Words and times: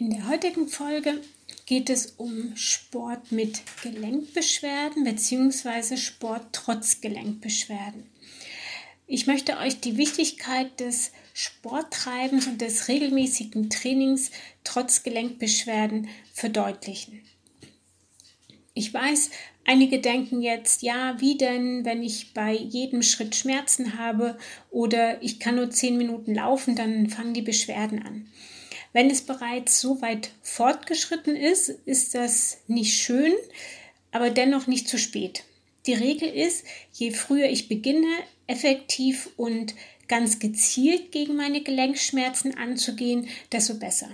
In 0.00 0.08
der 0.08 0.30
heutigen 0.30 0.66
Folge 0.66 1.20
geht 1.66 1.90
es 1.90 2.14
um 2.16 2.56
Sport 2.56 3.32
mit 3.32 3.60
Gelenkbeschwerden 3.82 5.04
bzw. 5.04 5.98
Sport 5.98 6.46
trotz 6.52 7.02
Gelenkbeschwerden. 7.02 8.06
Ich 9.06 9.26
möchte 9.26 9.58
euch 9.58 9.78
die 9.80 9.98
Wichtigkeit 9.98 10.80
des 10.80 11.12
Sporttreibens 11.34 12.46
und 12.46 12.62
des 12.62 12.88
regelmäßigen 12.88 13.68
Trainings 13.68 14.30
trotz 14.64 15.02
Gelenkbeschwerden 15.02 16.08
verdeutlichen. 16.32 17.20
Ich 18.72 18.94
weiß, 18.94 19.28
einige 19.66 20.00
denken 20.00 20.40
jetzt, 20.40 20.80
ja, 20.80 21.20
wie 21.20 21.36
denn, 21.36 21.84
wenn 21.84 22.02
ich 22.02 22.32
bei 22.32 22.54
jedem 22.54 23.02
Schritt 23.02 23.36
Schmerzen 23.36 23.98
habe 23.98 24.38
oder 24.70 25.22
ich 25.22 25.40
kann 25.40 25.56
nur 25.56 25.68
zehn 25.68 25.98
Minuten 25.98 26.34
laufen, 26.34 26.74
dann 26.74 27.10
fangen 27.10 27.34
die 27.34 27.42
Beschwerden 27.42 28.02
an. 28.02 28.26
Wenn 28.92 29.10
es 29.10 29.22
bereits 29.22 29.80
so 29.80 30.02
weit 30.02 30.30
fortgeschritten 30.42 31.36
ist, 31.36 31.68
ist 31.68 32.14
das 32.14 32.58
nicht 32.66 32.96
schön, 32.96 33.34
aber 34.10 34.30
dennoch 34.30 34.66
nicht 34.66 34.88
zu 34.88 34.98
spät. 34.98 35.44
Die 35.86 35.94
Regel 35.94 36.28
ist, 36.28 36.64
je 36.92 37.12
früher 37.12 37.48
ich 37.48 37.68
beginne, 37.68 38.08
effektiv 38.46 39.30
und 39.36 39.74
ganz 40.08 40.40
gezielt 40.40 41.12
gegen 41.12 41.36
meine 41.36 41.62
Gelenkschmerzen 41.62 42.56
anzugehen, 42.58 43.28
desto 43.52 43.74
besser. 43.74 44.10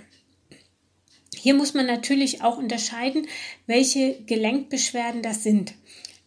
Hier 1.34 1.54
muss 1.54 1.74
man 1.74 1.86
natürlich 1.86 2.42
auch 2.42 2.58
unterscheiden, 2.58 3.26
welche 3.66 4.20
Gelenkbeschwerden 4.26 5.22
das 5.22 5.42
sind. 5.42 5.74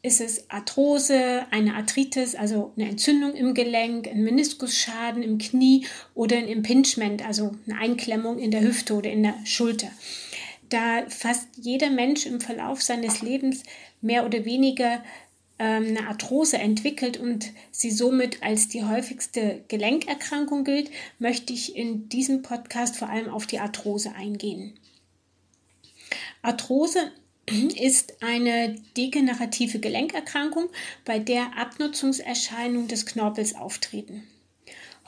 Ist 0.02 0.22
es 0.22 0.50
Arthrose, 0.50 1.46
eine 1.52 1.76
Arthritis, 1.76 2.34
also 2.34 2.72
eine 2.78 2.90
Entzündung 2.90 3.34
im 3.34 3.54
Gelenk, 3.54 4.08
ein 4.08 4.24
Meniskusschaden 4.24 5.22
im 5.22 5.38
Knie 5.40 5.86
oder 6.16 6.38
ein 6.38 6.48
Impingement, 6.48 7.26
also 7.26 7.56
eine 7.68 7.78
Einklemmung 7.80 8.40
in 8.40 8.52
der 8.52 8.62
Hüfte 8.62 8.94
oder 8.94 9.12
in 9.12 9.24
der 9.24 9.36
Schulter? 9.44 9.90
Da 10.70 11.04
fast 11.10 11.50
jeder 11.58 11.90
Mensch 11.90 12.26
im 12.26 12.40
Verlauf 12.40 12.82
seines 12.82 13.22
Lebens 13.22 13.64
mehr 14.02 14.26
oder 14.26 14.46
weniger 14.46 15.04
ähm, 15.60 15.88
eine 15.88 16.08
Arthrose 16.08 16.58
entwickelt 16.58 17.18
und 17.18 17.52
sie 17.72 17.92
somit 17.92 18.42
als 18.42 18.70
die 18.70 18.86
häufigste 18.86 19.66
Gelenkerkrankung 19.68 20.64
gilt, 20.64 20.90
möchte 21.20 21.52
ich 21.52 21.76
in 21.76 22.08
diesem 22.08 22.42
Podcast 22.42 22.96
vor 22.96 23.10
allem 23.10 23.30
auf 23.30 23.46
die 23.46 23.60
Arthrose 23.60 24.16
eingehen. 24.16 24.80
Arthrose 26.42 27.12
ist 27.76 28.22
eine 28.22 28.76
degenerative 28.96 29.80
Gelenkerkrankung, 29.80 30.70
bei 31.06 31.20
der 31.20 31.58
Abnutzungserscheinungen 31.58 32.88
des 32.88 33.06
Knorpels 33.06 33.56
auftreten. 33.56 34.24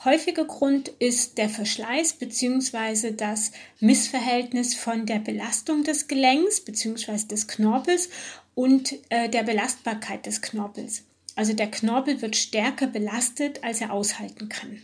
Häufiger 0.04 0.44
Grund 0.44 0.88
ist 0.98 1.38
der 1.38 1.48
Verschleiß 1.48 2.14
bzw. 2.14 3.12
das 3.12 3.52
Missverhältnis 3.78 4.74
von 4.74 5.06
der 5.06 5.20
Belastung 5.20 5.84
des 5.84 6.08
Gelenks 6.08 6.60
bzw. 6.60 7.26
des 7.28 7.46
Knorpels 7.46 8.08
und 8.54 8.94
äh, 9.10 9.28
der 9.28 9.44
Belastbarkeit 9.44 10.26
des 10.26 10.42
Knorpels. 10.42 11.04
Also 11.36 11.52
der 11.52 11.70
Knorpel 11.70 12.20
wird 12.20 12.36
stärker 12.36 12.88
belastet, 12.88 13.62
als 13.62 13.80
er 13.80 13.92
aushalten 13.92 14.48
kann. 14.48 14.82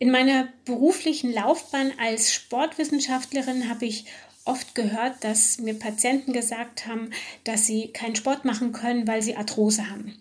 In 0.00 0.10
meiner 0.10 0.48
beruflichen 0.64 1.32
Laufbahn 1.32 1.92
als 1.98 2.34
Sportwissenschaftlerin 2.34 3.70
habe 3.70 3.86
ich 3.86 4.04
oft 4.44 4.74
gehört, 4.74 5.24
dass 5.24 5.58
mir 5.58 5.74
Patienten 5.74 6.32
gesagt 6.32 6.86
haben, 6.86 7.10
dass 7.44 7.66
sie 7.66 7.88
keinen 7.88 8.16
Sport 8.16 8.44
machen 8.44 8.72
können, 8.72 9.06
weil 9.06 9.22
sie 9.22 9.36
Arthrose 9.36 9.90
haben. 9.90 10.14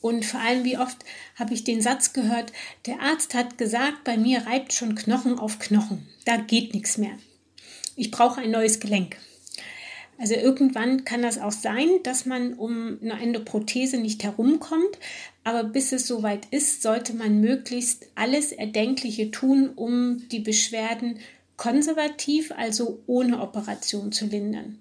Und 0.00 0.24
vor 0.24 0.40
allem, 0.40 0.64
wie 0.64 0.76
oft 0.76 0.98
habe 1.36 1.54
ich 1.54 1.64
den 1.64 1.80
Satz 1.80 2.12
gehört, 2.12 2.52
der 2.86 3.00
Arzt 3.00 3.34
hat 3.34 3.56
gesagt, 3.56 4.04
bei 4.04 4.16
mir 4.16 4.46
reibt 4.46 4.72
schon 4.72 4.94
Knochen 4.94 5.38
auf 5.38 5.58
Knochen. 5.58 6.06
Da 6.26 6.36
geht 6.36 6.74
nichts 6.74 6.98
mehr. 6.98 7.18
Ich 7.96 8.10
brauche 8.10 8.40
ein 8.40 8.50
neues 8.50 8.80
Gelenk. 8.80 9.16
Also 10.18 10.34
irgendwann 10.34 11.04
kann 11.04 11.22
das 11.22 11.38
auch 11.38 11.52
sein, 11.52 11.88
dass 12.04 12.24
man 12.24 12.54
um 12.54 12.98
eine 13.02 13.20
Endoprothese 13.20 13.98
nicht 13.98 14.22
herumkommt, 14.22 14.98
aber 15.42 15.64
bis 15.64 15.92
es 15.92 16.06
soweit 16.06 16.46
ist, 16.50 16.82
sollte 16.82 17.14
man 17.14 17.40
möglichst 17.40 18.06
alles 18.14 18.52
Erdenkliche 18.52 19.30
tun, 19.30 19.70
um 19.74 20.28
die 20.28 20.38
Beschwerden 20.38 21.18
konservativ, 21.56 22.52
also 22.52 23.02
ohne 23.06 23.40
Operation 23.40 24.12
zu 24.12 24.26
lindern. 24.26 24.78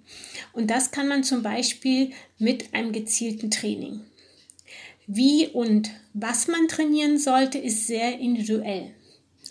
Und 0.53 0.69
das 0.69 0.91
kann 0.91 1.07
man 1.07 1.23
zum 1.23 1.44
Beispiel 1.44 2.11
mit 2.39 2.73
einem 2.73 2.91
gezielten 2.91 3.51
Training. 3.51 4.01
Wie 5.06 5.47
und 5.47 5.91
was 6.13 6.47
man 6.47 6.67
trainieren 6.67 7.17
sollte, 7.19 7.57
ist 7.57 7.88
sehr 7.88 8.19
individuell. 8.19 8.94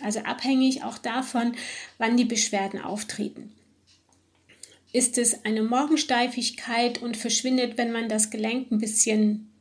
Also 0.01 0.19
abhängig 0.19 0.83
auch 0.83 0.97
davon, 0.97 1.53
wann 1.97 2.17
die 2.17 2.25
Beschwerden 2.25 2.81
auftreten. 2.81 3.51
Ist 4.91 5.17
es 5.17 5.45
eine 5.45 5.63
Morgensteifigkeit 5.63 7.01
und 7.01 7.17
verschwindet, 7.17 7.77
wenn 7.77 7.91
man 7.91 8.09
das 8.09 8.29
Gelenk 8.29 8.71
ein 8.71 8.79
bisschen 8.79 9.52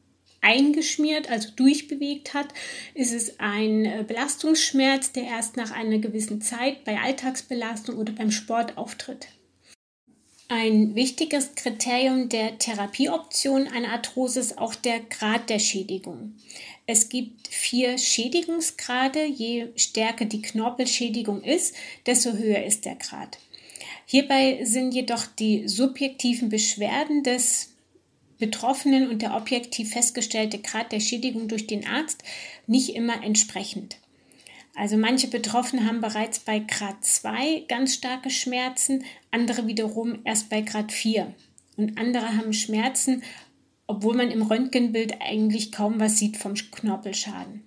eingeschmiert, 0.43 1.31
also 1.31 1.49
durchbewegt 1.57 2.35
hat, 2.35 2.49
ist 2.95 3.15
es 3.15 3.41
ein 3.41 3.87
äh, 3.87 4.05
Belastungsschmerz, 4.07 5.13
der 5.13 5.25
erst 5.25 5.57
nach 5.57 5.71
einer 5.71 5.99
gewissen 5.99 6.43
Zeit 6.43 6.85
bei 6.85 6.99
Alltagsbelastung 6.99 7.97
oder 7.97 8.13
beim 8.13 8.31
Sport 8.31 8.77
auftritt. 8.77 9.29
Ein 10.49 10.95
wichtiges 10.95 11.55
Kriterium 11.55 12.29
der 12.29 12.59
Therapieoption 12.59 13.69
einer 13.69 13.93
Arthrose 13.93 14.41
ist 14.41 14.59
auch 14.59 14.75
der 14.75 15.01
Grad 15.01 15.49
der 15.49 15.59
Schädigung. 15.59 16.35
Es 16.87 17.09
gibt 17.09 17.49
vier 17.49 17.97
Schädigungsgrade. 17.97 19.25
Je 19.25 19.69
stärker 19.77 20.27
die 20.27 20.43
Knorpelschädigung 20.43 21.43
ist, 21.43 21.75
desto 22.05 22.33
höher 22.33 22.65
ist 22.65 22.85
der 22.85 22.97
Grad. 22.97 23.39
Hierbei 24.05 24.61
sind 24.65 24.93
jedoch 24.93 25.25
die 25.25 25.69
subjektiven 25.69 26.51
Beschwerden 26.51 27.23
des 27.23 27.72
Betroffenen 28.43 29.09
und 29.09 29.23
der 29.23 29.37
objektiv 29.37 29.93
festgestellte 29.93 30.59
Grad 30.59 30.91
der 30.91 30.99
Schädigung 30.99 31.47
durch 31.47 31.69
den 31.69 31.87
Arzt 31.87 32.25
nicht 32.67 32.97
immer 32.97 33.23
entsprechend. 33.23 33.99
Also 34.75 34.97
manche 34.97 35.29
Betroffene 35.29 35.87
haben 35.87 36.01
bereits 36.01 36.41
bei 36.41 36.59
Grad 36.59 37.05
2 37.05 37.67
ganz 37.69 37.95
starke 37.95 38.31
Schmerzen, 38.31 39.05
andere 39.31 39.69
wiederum 39.69 40.19
erst 40.25 40.49
bei 40.49 40.63
Grad 40.63 40.91
4. 40.91 41.33
Und 41.77 41.99
andere 41.99 42.37
haben 42.37 42.53
Schmerzen, 42.53 43.23
obwohl 43.87 44.17
man 44.17 44.33
im 44.33 44.43
Röntgenbild 44.43 45.21
eigentlich 45.21 45.71
kaum 45.71 46.01
was 46.01 46.19
sieht 46.19 46.37
vom 46.37 46.55
Knorpelschaden. 46.55 47.63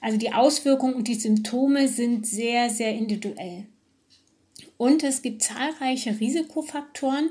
Also 0.00 0.16
die 0.16 0.32
Auswirkungen 0.32 0.94
und 0.94 1.08
die 1.08 1.16
Symptome 1.16 1.88
sind 1.88 2.24
sehr, 2.24 2.70
sehr 2.70 2.94
individuell. 2.94 3.66
Und 4.84 5.02
es 5.02 5.22
gibt 5.22 5.42
zahlreiche 5.42 6.20
Risikofaktoren, 6.20 7.30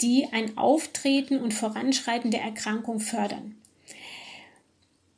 die 0.00 0.26
ein 0.32 0.58
Auftreten 0.58 1.38
und 1.38 1.54
Voranschreiten 1.54 2.32
der 2.32 2.42
Erkrankung 2.42 2.98
fördern. 2.98 3.54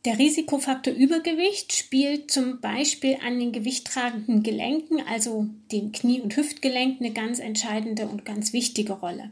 Der 0.07 0.19
Risikofaktor 0.19 0.95
Übergewicht 0.95 1.75
spielt 1.75 2.31
zum 2.31 2.63
Beispiel 2.63 3.19
an 3.23 3.39
den 3.39 3.53
gewichttragenden 3.53 4.43
Gelenken, 4.43 5.03
also 5.07 5.47
den 5.71 5.93
Knie- 5.93 6.23
und 6.23 6.35
Hüftgelenken, 6.35 7.05
eine 7.05 7.15
ganz 7.15 7.39
entscheidende 7.39 8.07
und 8.07 8.25
ganz 8.25 8.55
wichtige 8.55 8.95
Rolle. 8.95 9.31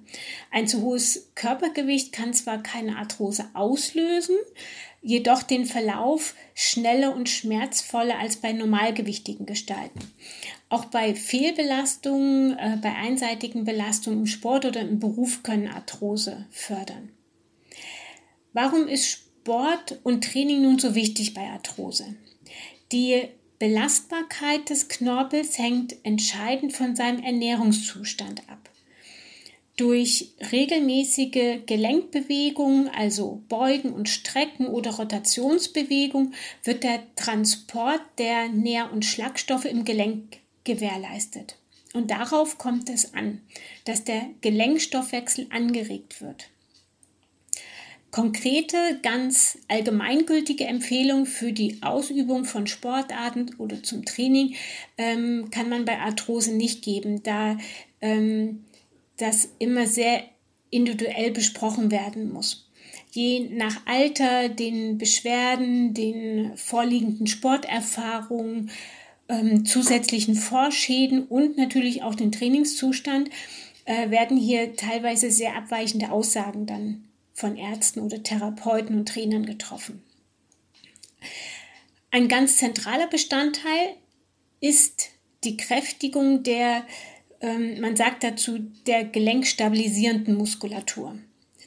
Ein 0.51 0.69
zu 0.69 0.83
hohes 0.83 1.31
Körpergewicht 1.35 2.13
kann 2.13 2.35
zwar 2.35 2.63
keine 2.63 2.99
Arthrose 2.99 3.47
auslösen, 3.55 4.37
jedoch 5.01 5.43
den 5.43 5.65
Verlauf 5.65 6.35
schneller 6.55 7.17
und 7.17 7.31
schmerzvoller 7.31 8.19
als 8.19 8.37
bei 8.37 8.53
normalgewichtigen 8.53 9.47
gestalten. 9.47 10.01
Auch 10.69 10.85
bei 10.85 11.15
Fehlbelastungen, 11.15 12.59
äh, 12.59 12.77
bei 12.83 12.95
einseitigen 12.95 13.65
Belastungen 13.65 14.21
im 14.21 14.27
Sport 14.27 14.67
oder 14.67 14.83
im 14.83 14.99
Beruf 14.99 15.43
können 15.43 15.69
Arthrose 15.69 16.45
fördern. 16.51 17.09
Warum 18.53 18.87
ist 18.87 19.09
Sport 19.09 19.28
und 20.03 20.25
Training 20.25 20.63
nun 20.63 20.79
so 20.79 20.95
wichtig 20.95 21.35
bei 21.35 21.49
Arthrose? 21.49 22.15
Die 22.93 23.29
Belastbarkeit 23.59 24.71
des 24.71 24.89
Knorpels 24.89 25.59
hängt 25.59 25.97
entscheidend 26.05 26.73
von 26.73 26.95
seinem 26.95 27.23
Ernährungszustand 27.23 28.43
ab. 28.49 28.69
Durch 29.77 30.33
regelmäßige 30.51 31.61
Gelenkbewegungen, 31.67 32.89
also 32.89 33.43
Beugen 33.49 33.93
und 33.93 34.09
Strecken 34.09 34.67
oder 34.67 34.91
Rotationsbewegung, 34.93 36.33
wird 36.65 36.83
der 36.83 37.03
Transport 37.15 38.01
der 38.19 38.49
Nähr- 38.49 38.93
und 38.93 39.05
Schlagstoffe 39.05 39.67
im 39.67 39.85
Gelenk 39.85 40.39
gewährleistet. 40.65 41.57
Und 41.95 42.11
darauf 42.11 42.59
kommt 42.59 42.91
es 42.91 43.15
an, 43.15 43.41
dass 43.85 44.05
der 44.05 44.27
Gelenkstoffwechsel 44.41 45.47
angeregt 45.51 46.21
wird. 46.21 46.49
Konkrete, 48.11 48.99
ganz 49.03 49.59
allgemeingültige 49.69 50.65
Empfehlungen 50.65 51.27
für 51.27 51.53
die 51.53 51.83
Ausübung 51.83 52.47
von 52.47 52.67
Sportarten 52.67 53.55
oder 53.59 53.83
zum 53.83 54.05
Training 54.05 54.55
ähm, 54.97 55.51
kann 55.51 55.69
man 55.69 55.85
bei 55.85 55.99
Arthrose 55.99 56.55
nicht 56.55 56.83
geben, 56.83 57.23
da 57.23 57.59
ähm, 58.01 58.65
das 59.19 59.51
immer 59.59 59.87
sehr 59.87 60.23
individuell 60.71 61.33
besprochen 61.33 61.91
werden 61.91 62.33
muss. 62.33 62.71
Je 63.11 63.49
nach 63.51 63.81
Alter, 63.87 64.49
den 64.49 64.97
Beschwerden, 64.97 65.93
den 65.93 66.57
vorliegenden 66.57 67.27
Sporterfahrungen 67.27 68.71
ähm, 69.29 69.67
zusätzlichen 69.67 70.35
Vorschäden 70.35 71.25
und 71.27 71.59
natürlich 71.59 72.03
auch 72.03 72.15
den 72.15 72.33
Trainingszustand 72.33 73.29
äh, 73.85 74.11
werden 74.11 74.39
hier 74.39 74.77
teilweise 74.77 75.31
sehr 75.31 75.57
abweichende 75.57 76.11
Aussagen 76.11 76.65
dann 76.65 77.08
von 77.39 77.57
Ärzten 77.57 78.01
oder 78.01 78.21
Therapeuten 78.21 78.99
und 78.99 79.09
Trainern 79.09 79.47
getroffen. 79.47 80.03
Ein 82.11 82.27
ganz 82.27 82.57
zentraler 82.57 83.07
Bestandteil 83.07 83.95
ist 84.61 85.11
die 85.45 85.57
Kräftigung 85.57 86.43
der, 86.43 86.85
ähm, 87.41 87.81
man 87.81 87.97
sagt 87.97 88.25
dazu, 88.25 88.59
der 88.89 89.05
gelenkstabilisierenden 89.05 90.35
Muskulatur. 90.35 91.17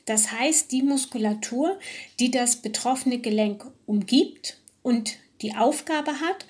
Das 0.06 0.34
heißt, 0.34 0.74
die 0.74 0.84
Muskulatur, 0.84 1.80
die 2.20 2.32
das 2.32 2.58
betroffene 2.58 3.20
Gelenk 3.20 3.66
umgibt 3.86 4.60
und 4.82 5.16
die 5.42 5.56
Aufgabe 5.56 6.20
hat, 6.20 6.46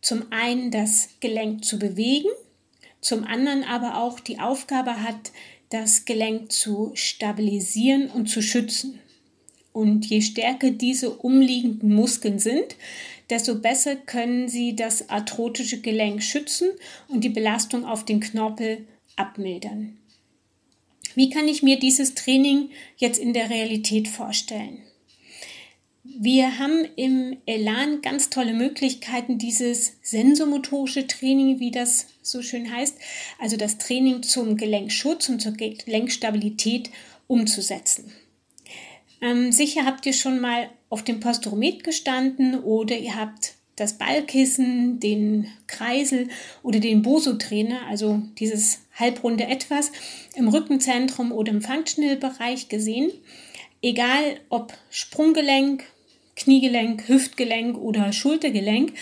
zum 0.00 0.32
einen 0.32 0.70
das 0.70 1.10
Gelenk 1.20 1.62
zu 1.62 1.78
bewegen, 1.78 2.30
zum 3.02 3.24
anderen 3.24 3.64
aber 3.64 3.98
auch 3.98 4.18
die 4.18 4.38
Aufgabe 4.38 5.02
hat, 5.02 5.30
das 5.72 6.04
Gelenk 6.04 6.52
zu 6.52 6.92
stabilisieren 6.94 8.10
und 8.10 8.28
zu 8.28 8.42
schützen. 8.42 8.98
Und 9.72 10.04
je 10.04 10.20
stärker 10.20 10.70
diese 10.70 11.10
umliegenden 11.10 11.94
Muskeln 11.94 12.38
sind, 12.38 12.76
desto 13.30 13.58
besser 13.58 13.96
können 13.96 14.48
sie 14.48 14.76
das 14.76 15.08
arthrotische 15.08 15.80
Gelenk 15.80 16.22
schützen 16.22 16.68
und 17.08 17.24
die 17.24 17.30
Belastung 17.30 17.86
auf 17.86 18.04
den 18.04 18.20
Knorpel 18.20 18.86
abmildern. 19.16 19.96
Wie 21.14 21.30
kann 21.30 21.48
ich 21.48 21.62
mir 21.62 21.78
dieses 21.78 22.14
Training 22.14 22.68
jetzt 22.98 23.18
in 23.18 23.32
der 23.32 23.48
Realität 23.48 24.08
vorstellen? 24.08 24.82
Wir 26.04 26.58
haben 26.58 26.84
im 26.96 27.36
Elan 27.46 28.02
ganz 28.02 28.28
tolle 28.28 28.54
Möglichkeiten, 28.54 29.38
dieses 29.38 29.98
sensomotorische 30.02 31.06
Training, 31.06 31.60
wie 31.60 31.70
das 31.70 32.08
so 32.22 32.42
schön 32.42 32.72
heißt, 32.72 32.98
also 33.38 33.56
das 33.56 33.78
Training 33.78 34.24
zum 34.24 34.56
Gelenkschutz 34.56 35.28
und 35.28 35.40
zur 35.40 35.52
Gelenkstabilität 35.52 36.90
umzusetzen. 37.28 38.12
Ähm, 39.20 39.52
sicher 39.52 39.86
habt 39.86 40.04
ihr 40.04 40.12
schon 40.12 40.40
mal 40.40 40.70
auf 40.90 41.04
dem 41.04 41.20
Posturomet 41.20 41.84
gestanden 41.84 42.58
oder 42.58 42.98
ihr 42.98 43.14
habt 43.14 43.54
das 43.76 43.96
Ballkissen, 43.96 44.98
den 44.98 45.46
Kreisel 45.68 46.28
oder 46.64 46.80
den 46.80 47.02
Boso-Trainer, 47.02 47.86
also 47.88 48.20
dieses 48.40 48.80
halbrunde 48.96 49.44
Etwas 49.44 49.92
im 50.34 50.48
Rückenzentrum 50.48 51.30
oder 51.30 51.52
im 51.52 51.62
Functional-Bereich 51.62 52.68
gesehen. 52.68 53.12
Egal 53.80 54.38
ob 54.48 54.72
Sprunggelenk, 54.90 55.84
Kniegelenk, 56.34 57.08
Hüftgelenk 57.08 57.76
oder 57.76 58.12
Schultergelenk, 58.12 58.92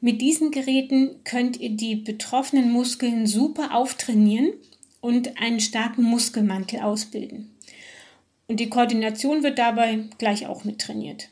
mit 0.00 0.20
diesen 0.20 0.50
Geräten 0.50 1.16
könnt 1.24 1.58
ihr 1.58 1.70
die 1.70 1.96
betroffenen 1.96 2.70
Muskeln 2.70 3.26
super 3.26 3.74
auftrainieren 3.74 4.52
und 5.00 5.40
einen 5.40 5.60
starken 5.60 6.02
Muskelmantel 6.02 6.80
ausbilden. 6.80 7.50
Und 8.48 8.60
die 8.60 8.70
Koordination 8.70 9.42
wird 9.42 9.58
dabei 9.58 10.00
gleich 10.18 10.46
auch 10.46 10.64
mit 10.64 10.80
trainiert. 10.80 11.28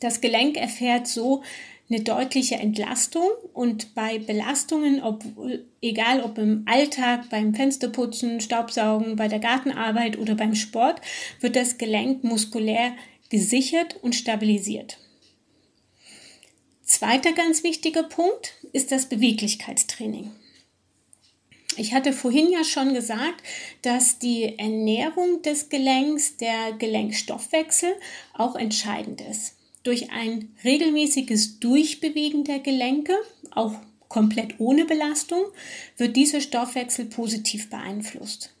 Das 0.00 0.20
Gelenk 0.20 0.56
erfährt 0.56 1.06
so 1.08 1.42
eine 1.88 2.00
deutliche 2.00 2.56
Entlastung 2.56 3.28
und 3.52 3.94
bei 3.94 4.18
Belastungen, 4.18 5.02
ob, 5.02 5.24
egal 5.80 6.20
ob 6.20 6.36
im 6.38 6.64
Alltag, 6.66 7.30
beim 7.30 7.54
Fensterputzen, 7.54 8.40
Staubsaugen, 8.40 9.16
bei 9.16 9.28
der 9.28 9.38
Gartenarbeit 9.38 10.18
oder 10.18 10.34
beim 10.34 10.54
Sport, 10.54 11.00
wird 11.40 11.54
das 11.54 11.78
Gelenk 11.78 12.24
muskulär 12.24 12.92
gesichert 13.30 13.96
und 14.02 14.14
stabilisiert. 14.14 14.98
Zweiter 16.84 17.32
ganz 17.32 17.64
wichtiger 17.64 18.04
Punkt 18.04 18.54
ist 18.72 18.92
das 18.92 19.08
Beweglichkeitstraining. 19.08 20.30
Ich 21.76 21.92
hatte 21.92 22.12
vorhin 22.12 22.50
ja 22.50 22.64
schon 22.64 22.94
gesagt, 22.94 23.42
dass 23.82 24.18
die 24.18 24.58
Ernährung 24.58 25.42
des 25.42 25.68
Gelenks, 25.68 26.36
der 26.36 26.72
Gelenkstoffwechsel 26.72 27.92
auch 28.32 28.56
entscheidend 28.56 29.20
ist. 29.20 29.56
Durch 29.82 30.10
ein 30.10 30.54
regelmäßiges 30.64 31.60
Durchbewegen 31.60 32.44
der 32.44 32.60
Gelenke, 32.60 33.14
auch 33.50 33.74
komplett 34.08 34.58
ohne 34.58 34.84
Belastung, 34.84 35.44
wird 35.96 36.16
dieser 36.16 36.40
Stoffwechsel 36.40 37.06
positiv 37.06 37.68
beeinflusst. 37.68 38.52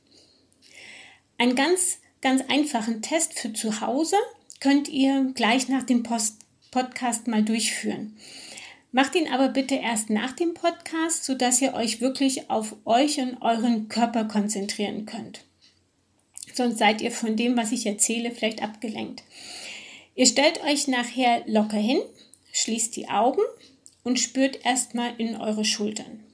Einen 1.38 1.54
ganz, 1.54 1.98
ganz 2.20 2.42
einfachen 2.48 3.02
Test 3.02 3.38
für 3.38 3.52
zu 3.52 3.80
Hause 3.80 4.16
könnt 4.66 4.88
ihr 4.88 5.30
gleich 5.32 5.68
nach 5.68 5.84
dem 5.84 6.02
Post 6.02 6.38
Podcast 6.72 7.28
mal 7.28 7.44
durchführen. 7.44 8.16
Macht 8.90 9.14
ihn 9.14 9.28
aber 9.28 9.46
bitte 9.46 9.76
erst 9.76 10.10
nach 10.10 10.32
dem 10.32 10.54
Podcast, 10.54 11.24
sodass 11.24 11.62
ihr 11.62 11.74
euch 11.74 12.00
wirklich 12.00 12.50
auf 12.50 12.74
euch 12.84 13.20
und 13.20 13.40
euren 13.42 13.88
Körper 13.88 14.24
konzentrieren 14.24 15.06
könnt. 15.06 15.44
Sonst 16.52 16.78
seid 16.78 17.00
ihr 17.00 17.12
von 17.12 17.36
dem, 17.36 17.56
was 17.56 17.70
ich 17.70 17.86
erzähle, 17.86 18.32
vielleicht 18.32 18.60
abgelenkt. 18.60 19.22
Ihr 20.16 20.26
stellt 20.26 20.60
euch 20.64 20.88
nachher 20.88 21.44
locker 21.46 21.78
hin, 21.78 22.00
schließt 22.50 22.96
die 22.96 23.08
Augen 23.08 23.42
und 24.02 24.18
spürt 24.18 24.66
erstmal 24.66 25.14
in 25.18 25.36
eure 25.36 25.64
Schultern. 25.64 26.24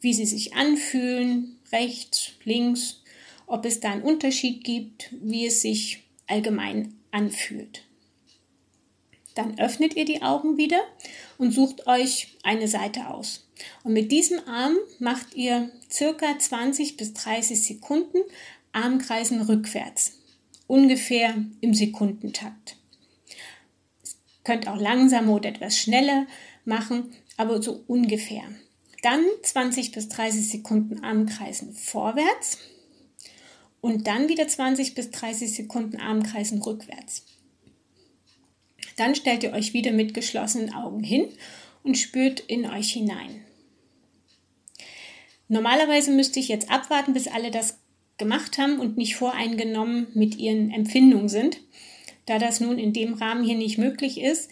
Wie 0.00 0.14
sie 0.14 0.26
sich 0.26 0.54
anfühlen, 0.54 1.60
rechts, 1.70 2.32
links, 2.42 3.04
ob 3.46 3.64
es 3.66 3.78
da 3.78 3.92
einen 3.92 4.02
Unterschied 4.02 4.64
gibt, 4.64 5.10
wie 5.22 5.46
es 5.46 5.62
sich 5.62 6.02
allgemein 6.30 6.94
anfühlt. 7.10 7.84
Dann 9.34 9.58
öffnet 9.58 9.96
ihr 9.96 10.04
die 10.04 10.22
Augen 10.22 10.56
wieder 10.56 10.80
und 11.38 11.52
sucht 11.52 11.86
euch 11.86 12.36
eine 12.42 12.68
Seite 12.68 13.08
aus. 13.08 13.48
Und 13.84 13.92
mit 13.92 14.10
diesem 14.10 14.40
Arm 14.48 14.76
macht 14.98 15.34
ihr 15.34 15.70
circa 15.90 16.38
20 16.38 16.96
bis 16.96 17.14
30 17.14 17.62
Sekunden 17.62 18.18
Armkreisen 18.72 19.40
rückwärts, 19.42 20.18
ungefähr 20.66 21.34
im 21.60 21.74
Sekundentakt. 21.74 22.76
Ihr 24.02 24.44
könnt 24.44 24.68
auch 24.68 24.80
langsamer 24.80 25.34
oder 25.34 25.48
etwas 25.48 25.78
schneller 25.78 26.26
machen, 26.64 27.12
aber 27.36 27.62
so 27.62 27.84
ungefähr. 27.86 28.44
Dann 29.02 29.24
20 29.42 29.92
bis 29.92 30.08
30 30.08 30.48
Sekunden 30.48 31.04
Armkreisen 31.04 31.72
vorwärts 31.72 32.58
und 33.80 34.06
dann 34.06 34.28
wieder 34.28 34.46
20 34.46 34.94
bis 34.94 35.10
30 35.10 35.52
Sekunden 35.52 35.98
Armkreisen 35.98 36.62
rückwärts. 36.62 37.24
Dann 38.96 39.14
stellt 39.14 39.42
ihr 39.42 39.52
euch 39.52 39.72
wieder 39.72 39.92
mit 39.92 40.14
geschlossenen 40.14 40.74
Augen 40.74 41.02
hin 41.02 41.28
und 41.82 41.96
spürt 41.96 42.40
in 42.40 42.66
euch 42.66 42.92
hinein. 42.92 43.44
Normalerweise 45.48 46.12
müsste 46.12 46.38
ich 46.38 46.48
jetzt 46.48 46.70
abwarten, 46.70 47.12
bis 47.12 47.26
alle 47.26 47.50
das 47.50 47.78
gemacht 48.18 48.58
haben 48.58 48.78
und 48.78 48.96
nicht 48.96 49.16
voreingenommen 49.16 50.06
mit 50.14 50.36
ihren 50.36 50.70
Empfindungen 50.70 51.28
sind, 51.28 51.60
da 52.26 52.38
das 52.38 52.60
nun 52.60 52.78
in 52.78 52.92
dem 52.92 53.14
Rahmen 53.14 53.42
hier 53.42 53.56
nicht 53.56 53.78
möglich 53.78 54.20
ist. 54.20 54.50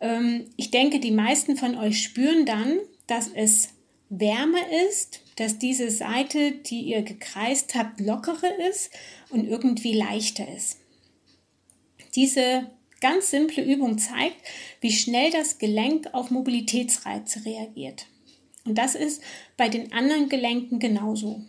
Ähm, 0.00 0.46
ich 0.56 0.70
denke, 0.70 1.00
die 1.00 1.10
meisten 1.10 1.56
von 1.56 1.76
euch 1.76 2.00
spüren 2.02 2.46
dann, 2.46 2.78
dass 3.06 3.28
es 3.34 3.70
wärmer 4.08 4.62
ist, 4.88 5.20
dass 5.38 5.58
diese 5.58 5.90
Seite, 5.90 6.50
die 6.50 6.80
ihr 6.80 7.02
gekreist 7.02 7.76
habt, 7.76 8.00
lockerer 8.00 8.58
ist 8.68 8.90
und 9.30 9.46
irgendwie 9.46 9.92
leichter 9.92 10.52
ist. 10.52 10.78
Diese 12.16 12.68
ganz 13.00 13.30
simple 13.30 13.62
Übung 13.62 13.98
zeigt, 13.98 14.36
wie 14.80 14.90
schnell 14.90 15.30
das 15.30 15.58
Gelenk 15.58 16.12
auf 16.12 16.32
Mobilitätsreize 16.32 17.44
reagiert. 17.44 18.06
Und 18.64 18.76
das 18.76 18.96
ist 18.96 19.22
bei 19.56 19.68
den 19.68 19.92
anderen 19.92 20.28
Gelenken 20.28 20.80
genauso. 20.80 21.42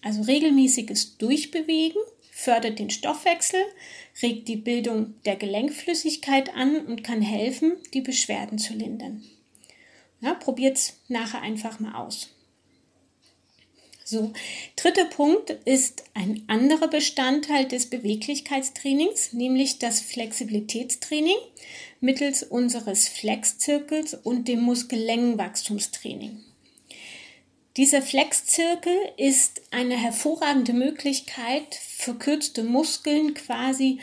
Also 0.00 0.22
regelmäßiges 0.22 1.18
Durchbewegen 1.18 2.00
fördert 2.30 2.78
den 2.78 2.90
Stoffwechsel, 2.90 3.60
regt 4.22 4.46
die 4.46 4.56
Bildung 4.56 5.14
der 5.24 5.34
Gelenkflüssigkeit 5.34 6.54
an 6.54 6.86
und 6.86 7.02
kann 7.02 7.20
helfen, 7.20 7.72
die 7.94 8.00
Beschwerden 8.00 8.58
zu 8.58 8.74
lindern. 8.74 9.24
Ja, 10.20 10.34
Probiert 10.34 10.76
es 10.76 11.00
nachher 11.08 11.42
einfach 11.42 11.80
mal 11.80 11.94
aus. 11.96 12.33
So, 14.06 14.34
dritter 14.76 15.06
Punkt 15.06 15.48
ist 15.64 16.04
ein 16.12 16.44
anderer 16.46 16.88
Bestandteil 16.88 17.66
des 17.66 17.88
Beweglichkeitstrainings, 17.88 19.32
nämlich 19.32 19.78
das 19.78 20.00
Flexibilitätstraining 20.00 21.38
mittels 22.00 22.42
unseres 22.42 23.08
Flexzirkels 23.08 24.12
und 24.12 24.46
dem 24.46 24.60
Muskellängenwachstumstraining. 24.60 26.44
Dieser 27.78 28.02
Flexzirkel 28.02 28.94
ist 29.16 29.62
eine 29.70 29.96
hervorragende 29.96 30.74
Möglichkeit, 30.74 31.74
verkürzte 31.74 32.62
Muskeln 32.62 33.32
quasi 33.32 34.00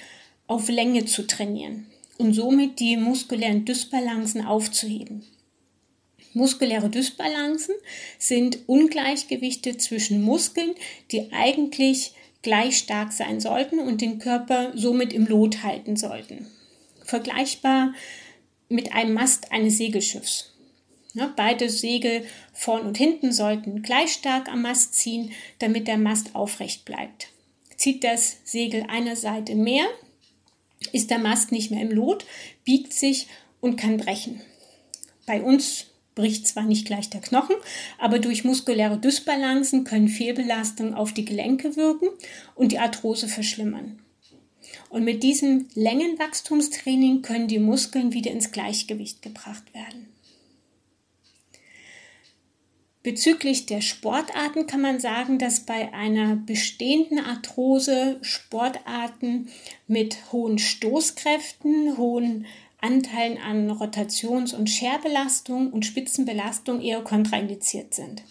auf 0.48 0.68
Länge 0.68 1.06
zu 1.06 1.28
trainieren 1.28 1.86
und 2.18 2.34
somit 2.34 2.80
die 2.80 2.98
muskulären 2.98 3.66
Dysbalancen 3.66 4.46
aufzuheben. 4.46 5.28
Muskuläre 6.34 6.90
Dysbalancen 6.90 7.76
sind 8.18 8.60
Ungleichgewichte 8.68 9.78
zwischen 9.78 10.22
Muskeln, 10.22 10.76
die 11.12 11.32
eigentlich 11.32 12.14
gleich 12.42 12.78
stark 12.78 13.12
sein 13.12 13.40
sollten 13.40 13.80
und 13.80 14.02
den 14.02 14.20
Körper 14.20 14.72
somit 14.76 15.14
im 15.14 15.28
Lot 15.28 15.64
halten 15.64 15.96
sollten. 15.96 16.48
Vergleichbar 17.04 17.94
mit 18.70 18.94
einem 18.94 19.14
Mast 19.14 19.52
eines 19.52 19.78
Segelschiffs. 19.78 20.54
Beide 21.36 21.70
Segel 21.70 22.26
vorn 22.54 22.86
und 22.86 22.98
hinten 22.98 23.34
sollten 23.34 23.82
gleich 23.82 24.14
stark 24.14 24.48
am 24.48 24.62
Mast 24.62 24.94
ziehen, 24.94 25.34
damit 25.60 25.88
der 25.88 25.98
Mast 25.98 26.36
aufrecht 26.36 26.86
bleibt. 26.86 27.28
Zieht 27.76 28.04
das 28.04 28.38
Segel 28.46 28.86
einer 28.88 29.18
Seite 29.18 29.56
mehr, 29.56 29.86
ist 30.94 31.10
der 31.10 31.20
Mast 31.20 31.52
nicht 31.52 31.70
mehr 31.70 31.82
im 31.82 31.92
Lot, 31.92 32.26
biegt 32.64 32.94
sich 32.94 33.28
und 33.60 33.76
kann 33.76 33.98
brechen. 33.98 34.42
Bei 35.26 35.42
uns 35.42 35.88
bricht 36.16 36.48
zwar 36.48 36.64
nicht 36.64 36.86
gleich 36.86 37.10
der 37.10 37.22
Knochen, 37.22 37.56
aber 37.98 38.20
durch 38.20 38.44
muskuläre 38.44 38.98
Dysbalancen 38.98 39.84
können 39.84 40.08
Fehlbelastungen 40.08 40.94
auf 40.94 41.14
die 41.14 41.26
Gelenke 41.26 41.76
wirken 41.76 42.10
und 42.56 42.72
die 42.72 42.80
Arthrose 42.80 43.28
verschlimmern. 43.28 44.00
Und 44.90 45.04
mit 45.04 45.24
diesem 45.24 45.68
Längenwachstumstraining 45.74 47.22
können 47.22 47.48
die 47.48 47.60
Muskeln 47.60 48.14
wieder 48.14 48.32
ins 48.32 48.52
Gleichgewicht 48.52 49.22
gebracht 49.22 49.74
werden. 49.74 50.08
Bezüglich 53.04 53.66
der 53.66 53.82
Sportarten 53.82 54.68
kann 54.68 54.82
man 54.82 55.00
sagen, 55.00 55.40
dass 55.40 55.62
bei 55.62 55.92
einer 55.92 56.36
bestehenden 56.36 57.18
Arthrose 57.18 58.20
Sportarten 58.22 59.50
mit 59.88 60.32
hohen 60.32 60.60
Stoßkräften, 60.60 61.98
hohen 61.98 62.46
Anteilen 62.82 63.38
an 63.38 63.70
Rotations- 63.70 64.54
und 64.54 64.70
Scherbelastung 64.70 65.72
und 65.72 65.86
Spitzenbelastung 65.86 66.82
eher 66.82 67.02
kontraindiziert 67.02 67.94
sind. 67.94 68.24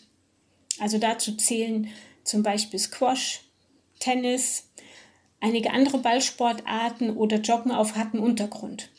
Also 0.78 0.99
dazu 0.99 1.37
zählen 1.37 1.88
zum 2.25 2.42
Beispiel 2.42 2.78
Squash, 2.78 3.42
Tennis, 4.00 4.69
einige 5.40 5.73
andere 5.73 5.99
Ballsportarten 5.99 7.16
oder 7.16 7.38
Joggen 7.38 7.71
auf 7.71 7.97
hartem 7.97 8.21
Untergrund. 8.23 8.90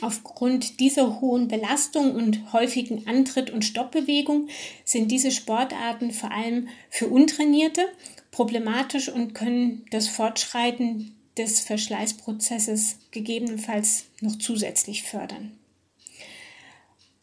Aufgrund 0.00 0.80
dieser 0.80 1.20
hohen 1.20 1.48
Belastung 1.48 2.14
und 2.14 2.52
häufigen 2.52 3.06
Antritt- 3.06 3.50
und 3.50 3.64
Stoppbewegung 3.64 4.48
sind 4.84 5.10
diese 5.10 5.30
Sportarten 5.30 6.10
vor 6.10 6.30
allem 6.30 6.68
für 6.90 7.08
Untrainierte 7.08 7.86
problematisch 8.30 9.08
und 9.08 9.34
können 9.34 9.86
das 9.90 10.08
Fortschreiten 10.08 11.13
des 11.36 11.60
Verschleißprozesses 11.60 12.98
gegebenenfalls 13.10 14.06
noch 14.20 14.36
zusätzlich 14.38 15.02
fördern. 15.02 15.52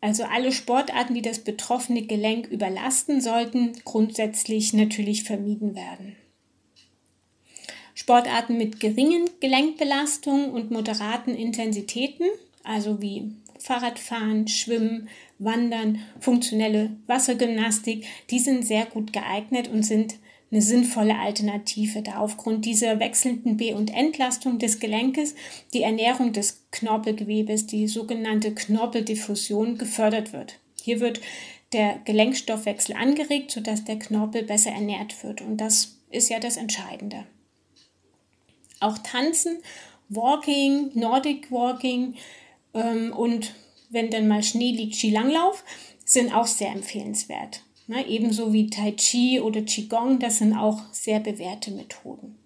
Also 0.02 0.24
alle 0.24 0.52
Sportarten, 0.52 1.14
die 1.14 1.22
das 1.22 1.40
betroffene 1.40 2.02
Gelenk 2.02 2.48
überlasten, 2.48 3.22
sollten 3.22 3.74
grundsätzlich 3.86 4.74
natürlich 4.74 5.24
vermieden 5.24 5.76
werden. 5.76 6.16
Sportarten 7.94 8.58
mit 8.58 8.80
geringen 8.80 9.30
Gelenkbelastungen 9.40 10.50
und 10.50 10.72
moderaten 10.72 11.36
Intensitäten 11.36 12.26
also 12.64 13.02
wie 13.02 13.32
Fahrradfahren, 13.60 14.48
Schwimmen, 14.48 15.10
Wandern, 15.40 16.00
funktionelle 16.20 16.92
Wassergymnastik, 17.08 18.06
die 18.30 18.40
sind 18.40 18.66
sehr 18.66 18.86
gut 18.86 19.14
geeignet 19.14 19.68
und 19.68 19.84
sind 19.84 20.16
eine 20.52 20.62
sinnvolle 20.62 21.18
Alternative, 21.18 22.02
da 22.02 22.18
aufgrund 22.18 22.66
dieser 22.66 23.00
wechselnden 23.00 23.58
B- 23.58 23.74
und 23.74 23.94
Entlastung 23.94 24.60
des 24.60 24.80
Gelenkes 24.80 25.36
die 25.74 25.84
Ernährung 25.84 26.34
des 26.34 26.64
Knorpelgewebes, 26.72 27.68
die 27.68 27.88
sogenannte 27.88 28.54
Knorpeldiffusion, 28.54 29.78
gefördert 29.78 30.34
wird. 30.34 30.60
Hier 30.82 31.00
wird 31.00 31.22
der 31.72 32.00
Gelenkstoffwechsel 32.04 32.96
angeregt, 32.96 33.52
sodass 33.52 33.86
der 33.86 33.98
Knorpel 33.98 34.44
besser 34.44 34.72
ernährt 34.72 35.24
wird. 35.24 35.42
Und 35.42 35.58
das 35.58 35.96
ist 36.10 36.30
ja 36.30 36.40
das 36.40 36.58
Entscheidende. 36.58 37.26
Auch 38.82 38.98
Tanzen, 38.98 39.60
Walking, 40.10 40.92
Nordic 40.96 41.50
Walking, 41.52 42.16
ähm, 42.74 43.14
und 43.14 43.54
wenn 43.90 44.10
dann 44.10 44.28
mal 44.28 44.44
Schnee 44.44 44.72
liegt, 44.72 44.96
Skilanglauf, 44.96 45.64
sind 46.06 46.34
auch 46.34 46.48
sehr 46.48 46.72
empfehlenswert. 46.72 47.62
Ne? 47.92 48.08
Ebenso 48.08 48.54
wie 48.54 48.70
Tai 48.70 48.94
Chi 48.94 49.42
oder 49.42 49.64
Qigong, 49.64 50.20
das 50.20 50.38
sind 50.38 50.54
auch 50.54 50.82
sehr 50.94 51.20
bewährte 51.20 51.72
Methoden. 51.72 52.38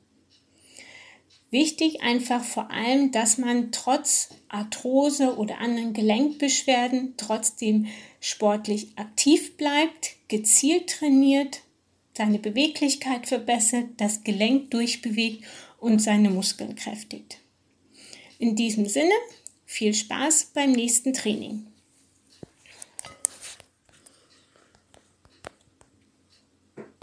Wichtig 1.51 2.01
einfach 2.01 2.43
vor 2.43 2.71
allem, 2.71 3.11
dass 3.11 3.37
man 3.37 3.71
trotz 3.71 4.29
Arthrose 4.49 5.37
oder 5.37 5.59
anderen 5.59 5.93
Gelenkbeschwerden 5.93 7.13
trotzdem 7.17 7.85
sportlich 8.19 8.87
aktiv 8.95 9.55
bleibt, 9.55 10.15
gezielt 10.29 10.89
trainiert, 10.89 11.61
seine 12.17 12.39
Beweglichkeit 12.39 13.27
verbessert, 13.27 13.85
das 13.97 14.23
Gelenk 14.23 14.71
durchbewegt 14.71 15.43
und 15.79 16.01
seine 16.01 16.31
Muskeln 16.31 16.73
kräftigt. 16.73 17.37
In 18.39 18.55
diesem 18.55 18.87
Sinne 18.87 19.13
viel 19.63 19.93
Spaß 19.93 20.53
beim 20.55 20.71
nächsten 20.71 21.13
Training. 21.13 21.67